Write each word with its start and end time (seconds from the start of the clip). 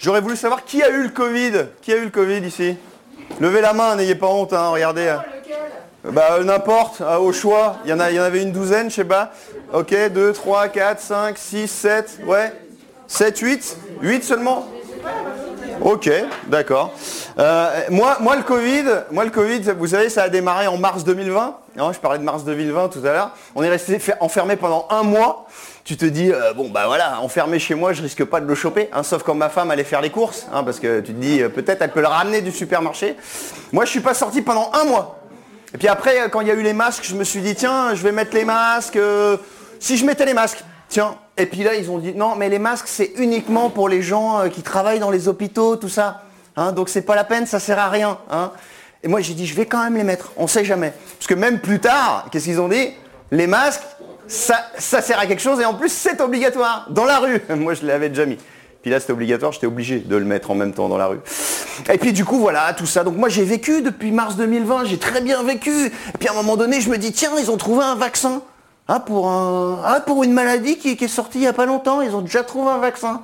J'aurais 0.00 0.20
voulu 0.20 0.36
savoir 0.36 0.64
qui 0.64 0.80
a 0.80 0.90
eu 0.90 1.02
le 1.02 1.08
Covid. 1.08 1.66
Qui 1.82 1.92
a 1.92 1.96
eu 1.96 2.04
le 2.04 2.10
Covid 2.10 2.46
ici? 2.46 2.76
Levez 3.40 3.60
la 3.60 3.72
main, 3.72 3.96
n'ayez 3.96 4.14
pas 4.14 4.28
honte, 4.28 4.52
hein, 4.52 4.68
regardez. 4.68 5.12
Bah 6.04 6.36
euh, 6.38 6.44
n'importe, 6.44 7.00
euh, 7.00 7.16
au 7.16 7.32
choix. 7.32 7.78
Il 7.84 7.90
y, 7.90 7.92
en 7.92 7.98
il 8.08 8.14
y 8.14 8.20
en 8.20 8.22
avait 8.22 8.44
une 8.44 8.52
douzaine, 8.52 8.90
je 8.90 8.94
sais 8.94 9.04
pas. 9.04 9.32
Ok, 9.72 9.92
2, 9.92 10.32
3, 10.32 10.68
4, 10.68 11.00
5, 11.00 11.36
6, 11.36 11.68
7, 11.68 12.20
ouais. 12.26 12.52
7, 13.08 13.38
8 13.40 13.76
8 14.00 14.22
seulement? 14.22 14.68
Ok, 15.80 16.10
d'accord. 16.48 16.92
Euh, 17.38 17.82
moi, 17.90 18.18
le 18.36 18.42
Covid, 19.30 19.72
vous 19.78 19.86
savez, 19.86 20.08
ça 20.08 20.24
a 20.24 20.28
démarré 20.28 20.66
en 20.66 20.76
mars 20.76 21.04
2020. 21.04 21.56
Non, 21.76 21.92
je 21.92 22.00
parlais 22.00 22.18
de 22.18 22.24
mars 22.24 22.44
2020 22.44 22.88
tout 22.88 22.98
à 23.00 23.12
l'heure. 23.12 23.30
On 23.54 23.62
est 23.62 23.68
resté 23.68 24.00
enfermé 24.20 24.56
pendant 24.56 24.88
un 24.90 25.04
mois. 25.04 25.46
Tu 25.84 25.96
te 25.96 26.04
dis, 26.04 26.32
euh, 26.32 26.52
bon, 26.52 26.68
bah 26.68 26.86
voilà, 26.86 27.20
enfermé 27.20 27.60
chez 27.60 27.76
moi, 27.76 27.92
je 27.92 28.02
risque 28.02 28.24
pas 28.24 28.40
de 28.40 28.46
le 28.46 28.54
choper, 28.54 28.90
hein, 28.92 29.02
sauf 29.02 29.22
quand 29.22 29.34
ma 29.34 29.48
femme 29.48 29.70
allait 29.70 29.84
faire 29.84 30.00
les 30.00 30.10
courses, 30.10 30.46
hein, 30.52 30.64
parce 30.64 30.80
que 30.80 31.00
tu 31.00 31.14
te 31.14 31.18
dis, 31.18 31.40
euh, 31.42 31.48
peut-être 31.48 31.80
elle 31.80 31.92
peut 31.92 32.00
le 32.00 32.08
ramener 32.08 32.42
du 32.42 32.50
supermarché. 32.50 33.16
Moi, 33.72 33.84
je 33.84 33.90
suis 33.90 34.00
pas 34.00 34.14
sorti 34.14 34.42
pendant 34.42 34.70
un 34.74 34.84
mois. 34.84 35.20
Et 35.72 35.78
puis 35.78 35.88
après, 35.88 36.28
quand 36.30 36.40
il 36.40 36.48
y 36.48 36.50
a 36.50 36.54
eu 36.54 36.62
les 36.62 36.72
masques, 36.72 37.04
je 37.04 37.14
me 37.14 37.24
suis 37.24 37.40
dit, 37.40 37.54
tiens, 37.54 37.94
je 37.94 38.02
vais 38.02 38.12
mettre 38.12 38.34
les 38.34 38.44
masques. 38.44 38.98
si 39.78 39.96
je 39.96 40.04
mettais 40.04 40.26
les 40.26 40.34
masques, 40.34 40.64
Et 41.36 41.46
puis 41.46 41.62
là, 41.62 41.74
ils 41.74 41.90
ont 41.90 41.98
dit, 41.98 42.14
non, 42.14 42.34
mais 42.36 42.48
les 42.48 42.58
masques, 42.58 42.88
c'est 42.88 43.12
uniquement 43.16 43.70
pour 43.70 43.88
les 43.88 44.02
gens 44.02 44.48
qui 44.52 44.62
travaillent 44.62 44.98
dans 44.98 45.10
les 45.10 45.28
hôpitaux, 45.28 45.76
tout 45.76 45.88
ça. 45.88 46.22
Hein, 46.58 46.72
donc 46.72 46.88
c'est 46.88 47.02
pas 47.02 47.14
la 47.14 47.22
peine, 47.22 47.46
ça 47.46 47.60
sert 47.60 47.78
à 47.78 47.88
rien. 47.88 48.18
Hein. 48.32 48.50
Et 49.04 49.08
moi 49.08 49.20
j'ai 49.20 49.34
dit 49.34 49.46
je 49.46 49.54
vais 49.54 49.66
quand 49.66 49.82
même 49.84 49.96
les 49.96 50.02
mettre, 50.02 50.32
on 50.36 50.48
sait 50.48 50.64
jamais. 50.64 50.92
Parce 51.16 51.28
que 51.28 51.34
même 51.34 51.60
plus 51.60 51.78
tard, 51.78 52.26
qu'est-ce 52.32 52.46
qu'ils 52.46 52.60
ont 52.60 52.68
dit? 52.68 52.88
Les 53.30 53.46
masques, 53.46 53.82
ça, 54.26 54.56
sert 54.76 55.20
à 55.20 55.26
quelque 55.26 55.40
chose 55.40 55.60
et 55.60 55.64
en 55.64 55.74
plus 55.74 55.88
c'est 55.88 56.20
obligatoire, 56.20 56.88
dans 56.90 57.04
la 57.04 57.18
rue. 57.20 57.40
moi 57.56 57.74
je 57.74 57.86
l'avais 57.86 58.08
déjà 58.08 58.26
mis. 58.26 58.38
Puis 58.82 58.90
là 58.90 58.98
c'était 58.98 59.12
obligatoire, 59.12 59.52
j'étais 59.52 59.68
obligé 59.68 60.00
de 60.00 60.16
le 60.16 60.24
mettre 60.24 60.50
en 60.50 60.56
même 60.56 60.72
temps 60.72 60.88
dans 60.88 60.98
la 60.98 61.06
rue. 61.06 61.20
Et 61.92 61.98
puis 61.98 62.12
du 62.12 62.24
coup 62.24 62.40
voilà, 62.40 62.74
tout 62.74 62.86
ça. 62.86 63.04
Donc 63.04 63.16
moi 63.16 63.28
j'ai 63.28 63.44
vécu 63.44 63.80
depuis 63.80 64.10
mars 64.10 64.34
2020, 64.34 64.86
j'ai 64.86 64.98
très 64.98 65.20
bien 65.20 65.44
vécu. 65.44 65.86
Et 65.86 66.18
puis 66.18 66.28
à 66.28 66.32
un 66.32 66.34
moment 66.34 66.56
donné 66.56 66.80
je 66.80 66.90
me 66.90 66.98
dis 66.98 67.12
tiens, 67.12 67.30
ils 67.38 67.52
ont 67.52 67.56
trouvé 67.56 67.84
un 67.84 67.94
vaccin. 67.94 68.42
Ah, 68.88 69.00
pour, 69.00 69.28
un, 69.28 69.80
ah, 69.84 70.00
pour 70.00 70.24
une 70.24 70.32
maladie 70.32 70.78
qui, 70.78 70.92
est 70.92 71.08
sortie 71.08 71.38
il 71.38 71.42
n'y 71.42 71.46
a 71.46 71.52
pas 71.52 71.66
longtemps, 71.66 72.00
ils 72.00 72.14
ont 72.14 72.22
déjà 72.22 72.42
trouvé 72.42 72.70
un 72.70 72.78
vaccin 72.78 73.22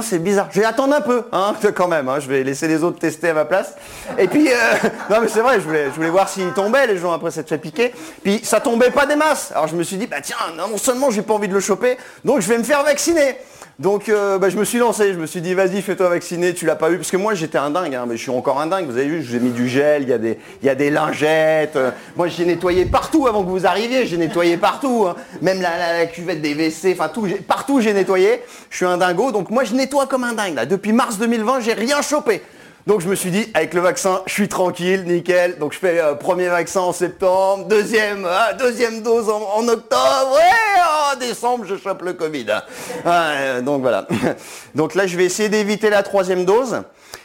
c'est 0.00 0.20
bizarre. 0.20 0.48
Je 0.50 0.60
vais 0.60 0.64
attendre 0.64 0.94
un 0.94 1.02
peu, 1.02 1.24
hein, 1.32 1.54
quand 1.74 1.88
même. 1.88 2.08
Hein. 2.08 2.20
Je 2.20 2.28
vais 2.28 2.42
laisser 2.42 2.66
les 2.68 2.82
autres 2.82 2.98
tester 2.98 3.30
à 3.30 3.34
ma 3.34 3.44
place. 3.44 3.74
Et 4.16 4.28
puis, 4.28 4.48
euh, 4.48 4.54
non 5.10 5.20
mais 5.20 5.28
c'est 5.28 5.40
vrai, 5.40 5.56
je 5.60 5.66
voulais, 5.66 5.86
je 5.90 5.96
voulais 5.96 6.08
voir 6.08 6.28
s'ils 6.30 6.52
tombaient 6.54 6.86
les 6.86 6.96
gens 6.96 7.12
après 7.12 7.30
s'être 7.30 7.50
fait 7.50 7.58
piquer. 7.58 7.92
Puis 8.22 8.40
ça 8.42 8.60
tombait 8.60 8.90
pas 8.90 9.04
des 9.04 9.16
masses. 9.16 9.52
Alors 9.52 9.66
je 9.66 9.76
me 9.76 9.82
suis 9.82 9.96
dit, 9.96 10.06
bah 10.06 10.22
tiens, 10.22 10.36
non 10.56 10.78
seulement 10.78 11.10
j'ai 11.10 11.20
pas 11.20 11.34
envie 11.34 11.48
de 11.48 11.52
le 11.52 11.60
choper, 11.60 11.98
donc 12.24 12.40
je 12.40 12.48
vais 12.48 12.56
me 12.56 12.64
faire 12.64 12.82
vacciner. 12.84 13.36
Donc 13.82 14.08
euh, 14.08 14.38
bah, 14.38 14.48
je 14.48 14.56
me 14.56 14.64
suis 14.64 14.78
lancé, 14.78 15.12
je 15.12 15.18
me 15.18 15.26
suis 15.26 15.40
dit 15.40 15.54
vas-y 15.54 15.82
fais-toi 15.82 16.08
vacciner, 16.08 16.54
tu 16.54 16.66
l'as 16.66 16.76
pas 16.76 16.92
eu. 16.92 16.98
Parce 16.98 17.10
que 17.10 17.16
moi 17.16 17.34
j'étais 17.34 17.58
un 17.58 17.70
dingue, 17.70 17.96
hein, 17.96 18.04
mais 18.06 18.16
je 18.16 18.22
suis 18.22 18.30
encore 18.30 18.60
un 18.60 18.68
dingue, 18.68 18.86
vous 18.86 18.96
avez 18.96 19.08
vu, 19.08 19.24
j'ai 19.24 19.40
mis 19.40 19.50
du 19.50 19.68
gel, 19.68 20.04
il 20.04 20.08
y, 20.08 20.12
a 20.12 20.18
des, 20.18 20.38
y 20.62 20.68
a 20.68 20.76
des 20.76 20.88
lingettes. 20.88 21.74
Euh. 21.74 21.90
moi 22.14 22.28
j'ai 22.28 22.44
nettoyé 22.44 22.84
partout 22.86 23.26
avant 23.26 23.42
que 23.42 23.48
vous 23.48 23.66
arriviez, 23.66 24.06
j'ai 24.06 24.18
nettoyé 24.18 24.56
partout. 24.56 25.06
Hein. 25.08 25.16
Même 25.40 25.60
la, 25.60 26.06
cuvette 26.06 26.40
des 26.40 26.54
WC, 26.54 26.92
enfin 26.92 27.08
tout, 27.08 27.26
partout 27.48 27.80
j'ai 27.80 27.92
nettoyé. 27.92 28.42
Je 28.70 28.76
suis 28.76 28.86
un 28.86 28.98
dingo, 28.98 29.32
donc 29.32 29.50
moi 29.50 29.64
je 29.64 29.74
nettoie 29.74 30.06
comme 30.06 30.22
un 30.22 30.34
dingue. 30.34 30.64
Depuis 30.68 30.92
mars 30.92 31.18
2020, 31.18 31.58
j'ai 31.58 31.72
rien 31.72 32.02
chopé. 32.02 32.40
Donc 32.86 33.00
je 33.00 33.08
me 33.08 33.14
suis 33.14 33.30
dit, 33.30 33.46
avec 33.54 33.74
le 33.74 33.80
vaccin, 33.80 34.22
je 34.26 34.32
suis 34.32 34.48
tranquille, 34.48 35.04
nickel. 35.04 35.58
Donc 35.58 35.72
je 35.72 35.78
fais 35.78 36.00
euh, 36.00 36.14
premier 36.14 36.48
vaccin 36.48 36.80
en 36.80 36.92
septembre, 36.92 37.66
deuxième, 37.68 38.24
euh, 38.26 38.52
deuxième 38.58 39.02
dose 39.02 39.28
en, 39.28 39.68
octobre, 39.68 40.34
ouais, 40.34 41.14
en 41.14 41.18
décembre, 41.18 41.64
je 41.64 41.76
chope 41.76 42.02
le 42.02 42.14
Covid. 42.14 42.46
Euh, 43.06 43.60
donc 43.60 43.82
voilà. 43.82 44.08
Donc 44.74 44.96
là, 44.96 45.06
je 45.06 45.16
vais 45.16 45.24
essayer 45.24 45.48
d'éviter 45.48 45.90
la 45.90 46.02
troisième 46.02 46.44
dose. 46.44 46.82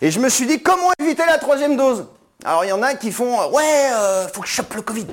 Et 0.00 0.12
je 0.12 0.20
me 0.20 0.28
suis 0.28 0.46
dit, 0.46 0.62
comment 0.62 0.92
éviter 1.00 1.24
la 1.26 1.38
troisième 1.38 1.76
dose? 1.76 2.06
Alors 2.44 2.64
il 2.64 2.68
y 2.68 2.72
en 2.72 2.82
a 2.82 2.94
qui 2.94 3.10
font, 3.10 3.50
ouais, 3.50 3.90
faut 4.32 4.40
que 4.42 4.48
je 4.48 4.52
chope 4.52 4.72
le 4.74 4.82
Covid 4.82 5.06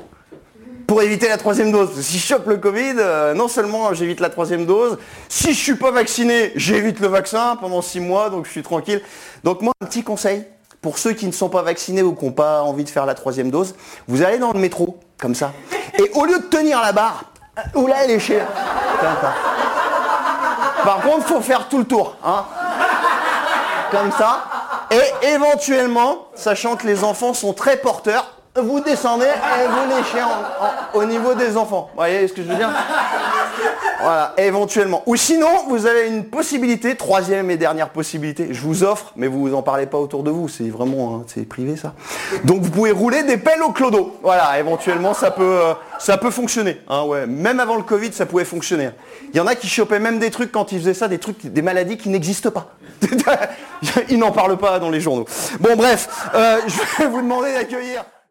pour 0.88 1.02
éviter 1.02 1.27
la 1.27 1.38
troisième 1.38 1.71
dose. 1.71 1.99
Si 1.99 2.17
je 2.17 2.25
chope 2.25 2.48
le 2.48 2.58
Covid, 2.58 2.95
euh, 2.98 3.33
non 3.33 3.49
seulement 3.49 3.93
j'évite 3.93 4.21
la 4.21 4.30
troisième 4.30 4.65
dose, 4.65 4.98
si 5.27 5.53
je 5.53 5.59
suis 5.59 5.75
pas 5.75 5.92
vacciné, 5.92 6.53
j'évite 6.55 7.02
le 7.02 7.08
vaccin 7.08 7.58
pendant 7.59 7.81
six 7.81 7.99
mois, 7.99 8.30
donc 8.30 8.45
je 8.45 8.52
suis 8.52 8.64
tranquille. 8.64 9.02
Donc 9.43 9.61
moi, 9.61 9.73
un 9.81 9.86
petit 9.86 10.03
conseil, 10.03 10.45
pour 10.81 10.97
ceux 10.97 11.11
qui 11.11 11.27
ne 11.27 11.33
sont 11.33 11.49
pas 11.49 11.61
vaccinés 11.61 12.03
ou 12.03 12.15
qui 12.15 12.23
n'ont 12.26 12.31
pas 12.31 12.61
envie 12.61 12.86
de 12.86 12.89
faire 12.89 13.05
la 13.05 13.15
troisième 13.15 13.52
dose, 13.52 13.76
vous 14.08 14.23
allez 14.23 14.37
dans 14.37 14.53
le 14.53 14.59
métro, 14.59 14.97
comme 15.20 15.36
ça, 15.36 15.52
et 15.99 16.09
au 16.15 16.26
lieu 16.26 16.39
de 16.39 16.45
tenir 16.45 16.81
la 16.81 16.93
barre, 16.93 17.26
ou 17.76 17.86
là 17.86 17.97
elle 18.03 18.11
est 18.11 18.20
chez... 18.20 18.42
Par 20.83 21.02
contre, 21.02 21.26
faut 21.27 21.42
faire 21.42 21.67
tout 21.67 21.80
le 21.80 21.86
tour, 21.86 22.15
hein. 22.23 22.45
Comme 23.92 24.11
ça. 24.11 24.45
Et 24.92 25.27
éventuellement, 25.27 26.27
sachant 26.36 26.77
que 26.77 26.87
les 26.87 27.03
enfants 27.03 27.33
sont 27.33 27.53
très 27.53 27.77
porteurs, 27.77 28.36
vous 28.62 28.80
descendez 28.80 29.26
et 29.26 29.68
vous 29.68 29.95
léchez 29.95 30.23
au 30.94 31.06
niveau 31.06 31.34
des 31.34 31.58
enfants. 31.58 31.90
Vous 31.92 31.98
voyez 31.98 32.28
ce 32.28 32.34
que 32.34 32.44
je 32.44 32.48
veux 32.48 32.56
dire? 32.56 32.70
Voilà, 34.00 34.34
éventuellement. 34.38 35.02
Ou 35.06 35.16
sinon, 35.16 35.50
vous 35.70 35.86
avez 35.86 36.08
une 36.08 36.23
possibilité, 36.26 36.95
troisième 36.95 37.50
et 37.50 37.58
dernière 37.58 37.90
possibilité, 37.90 38.50
je 38.52 38.62
vous 38.62 38.84
offre, 38.84 39.12
mais 39.16 39.28
vous 39.28 39.54
en 39.56 39.64
parlez 39.64 39.88
pas 39.88 39.98
autour 39.98 40.23
de 40.23 40.30
vous, 40.30 40.48
c'est 40.48 40.70
vraiment, 40.70 41.16
hein, 41.16 41.23
c'est 41.28 41.48
privé 41.48 41.76
ça. 41.76 41.94
Donc 42.44 42.62
vous 42.62 42.70
pouvez 42.70 42.92
rouler 42.92 43.23
des 43.23 43.38
pelles 43.38 43.64
au 43.64 43.72
clodo. 43.72 44.16
Voilà, 44.22 44.60
éventuellement 44.60 45.14
ça 45.14 45.32
peut, 45.32 45.44
euh, 45.44 45.74
ça 45.98 46.18
peut 46.18 46.30
fonctionner. 46.30 46.80
Hein, 46.88 47.04
ouais. 47.04 47.26
Même 47.26 47.60
avant 47.60 47.76
le 47.76 47.84
Covid, 47.84 48.14
ça 48.14 48.26
pouvait 48.26 48.45
fonctionner. 48.45 48.89
Il 49.34 49.38
y 49.38 49.39
en 49.39 49.48
a 49.48 49.56
qui 49.56 49.68
chopaient 49.68 50.00
même 50.00 50.20
des 50.20 50.32
trucs 50.32 50.52
quand 50.52 50.72
ils 50.72 50.80
faisaient 50.80 50.94
ça, 50.94 51.08
des 51.08 51.18
trucs, 51.18 51.45
des 51.48 51.62
maladies 51.62 51.98
qui 51.98 52.10
n'existent 52.10 52.52
pas. 52.52 52.68
ils 54.10 54.20
n'en 54.20 54.32
parlent 54.32 54.58
pas 54.58 54.80
dans 54.80 54.89
les 54.89 55.02
journaux. 55.02 55.26
Bon 55.60 55.76
bref, 55.76 56.08
euh, 56.36 56.60
je 56.68 57.04
vais 57.04 57.10
vous 57.10 57.22
demander 57.22 57.54
d'accueillir. 57.54 58.06